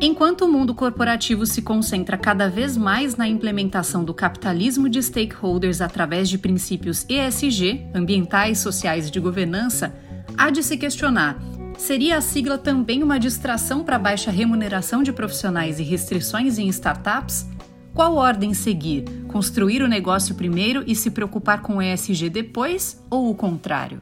[0.00, 5.80] Enquanto o mundo corporativo se concentra cada vez mais na implementação do capitalismo de stakeholders
[5.80, 9.92] através de princípios ESG, ambientais, sociais e de governança,
[10.36, 11.36] há de se questionar:
[11.76, 17.48] seria a sigla também uma distração para baixa remuneração de profissionais e restrições em startups?
[17.92, 19.02] Qual ordem seguir?
[19.26, 24.00] Construir o negócio primeiro e se preocupar com o ESG depois ou o contrário?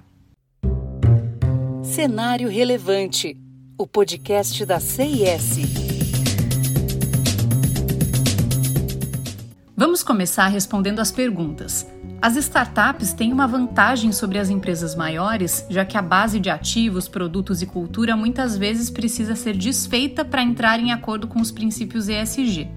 [1.82, 3.34] Cenário Relevante,
[3.78, 5.85] o podcast da CIS.
[9.86, 11.86] Vamos começar respondendo as perguntas.
[12.20, 17.06] As startups têm uma vantagem sobre as empresas maiores, já que a base de ativos,
[17.06, 22.08] produtos e cultura muitas vezes precisa ser desfeita para entrar em acordo com os princípios
[22.08, 22.68] ESG.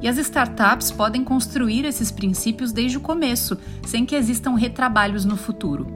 [0.00, 5.36] E as startups podem construir esses princípios desde o começo, sem que existam retrabalhos no
[5.36, 5.88] futuro.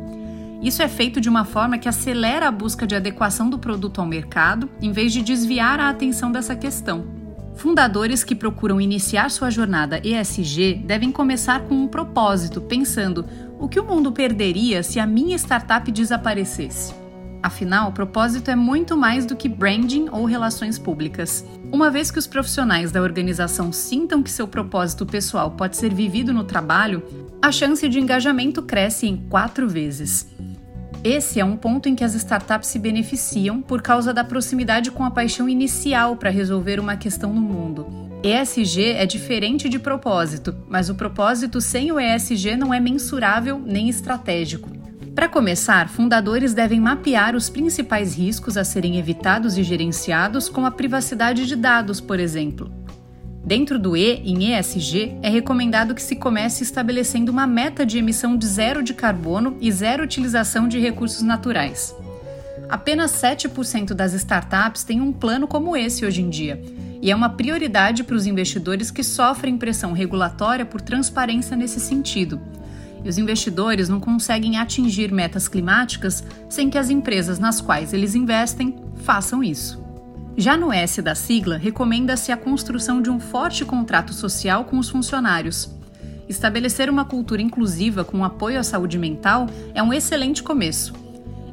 [0.60, 4.06] Isso é feito de uma forma que acelera a busca de adequação do produto ao
[4.06, 7.19] mercado, em vez de desviar a atenção dessa questão.
[7.60, 13.26] Fundadores que procuram iniciar sua jornada ESG devem começar com um propósito, pensando:
[13.58, 16.94] o que o mundo perderia se a minha startup desaparecesse?
[17.42, 21.44] Afinal, o propósito é muito mais do que branding ou relações públicas.
[21.70, 26.32] Uma vez que os profissionais da organização sintam que seu propósito pessoal pode ser vivido
[26.32, 27.02] no trabalho,
[27.42, 30.26] a chance de engajamento cresce em quatro vezes.
[31.02, 35.02] Esse é um ponto em que as startups se beneficiam por causa da proximidade com
[35.02, 37.86] a paixão inicial para resolver uma questão no mundo.
[38.22, 43.88] ESG é diferente de propósito, mas o propósito sem o ESG não é mensurável nem
[43.88, 44.68] estratégico.
[45.14, 50.70] Para começar, fundadores devem mapear os principais riscos a serem evitados e gerenciados, como a
[50.70, 52.70] privacidade de dados, por exemplo.
[53.50, 58.36] Dentro do E em ESG, é recomendado que se comece estabelecendo uma meta de emissão
[58.36, 61.92] de zero de carbono e zero utilização de recursos naturais.
[62.68, 66.62] Apenas 7% das startups têm um plano como esse hoje em dia,
[67.02, 72.40] e é uma prioridade para os investidores que sofrem pressão regulatória por transparência nesse sentido.
[73.04, 78.14] E os investidores não conseguem atingir metas climáticas sem que as empresas nas quais eles
[78.14, 79.79] investem façam isso.
[80.40, 84.88] Já no S da sigla, recomenda-se a construção de um forte contrato social com os
[84.88, 85.70] funcionários.
[86.26, 90.94] Estabelecer uma cultura inclusiva com apoio à saúde mental é um excelente começo.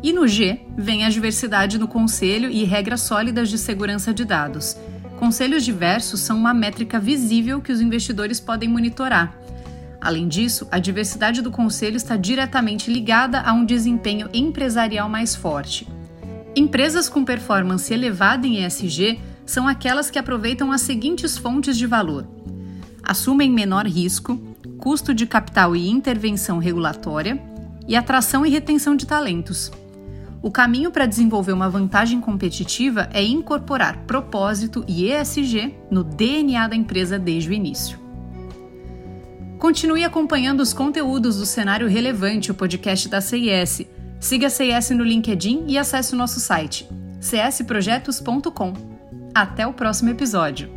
[0.02, 4.78] E no G, vem a diversidade no conselho e regras sólidas de segurança de dados.
[5.20, 9.38] Conselhos diversos são uma métrica visível que os investidores podem monitorar.
[10.00, 15.97] Além disso, a diversidade do conselho está diretamente ligada a um desempenho empresarial mais forte.
[16.58, 22.28] Empresas com performance elevada em ESG são aquelas que aproveitam as seguintes fontes de valor:
[23.04, 24.42] assumem menor risco,
[24.80, 27.40] custo de capital e intervenção regulatória,
[27.88, 29.72] e atração e retenção de talentos.
[30.42, 36.76] O caminho para desenvolver uma vantagem competitiva é incorporar propósito e ESG no DNA da
[36.76, 38.00] empresa desde o início.
[39.60, 43.86] Continue acompanhando os conteúdos do Cenário Relevante, o podcast da CIS
[44.28, 46.86] Siga a CS no LinkedIn e acesse o nosso site
[47.22, 48.74] csprojetos.com.
[49.34, 50.77] Até o próximo episódio!